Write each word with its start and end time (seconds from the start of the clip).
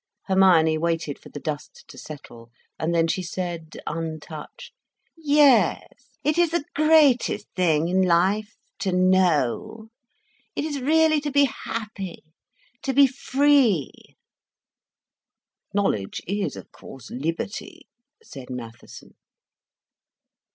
Hermione 0.23 0.79
waited 0.79 1.19
for 1.19 1.29
the 1.29 1.39
dust 1.39 1.85
to 1.87 1.95
settle, 1.95 2.49
and 2.79 2.91
then 2.91 3.07
she 3.07 3.21
said, 3.21 3.79
untouched: 3.85 4.73
"Yes, 5.15 6.17
it 6.23 6.39
is 6.39 6.49
the 6.49 6.65
greatest 6.73 7.45
thing 7.55 7.87
in 7.87 8.01
life—to 8.01 8.93
know. 8.93 9.89
It 10.55 10.65
is 10.65 10.81
really 10.81 11.21
to 11.21 11.29
be 11.29 11.43
happy, 11.43 12.23
to 12.81 12.93
be 12.95 13.05
free." 13.05 13.91
"Knowledge 15.71 16.19
is, 16.25 16.55
of 16.55 16.71
course, 16.71 17.11
liberty," 17.11 17.85
said 18.23 18.49
Mattheson. 18.49 19.13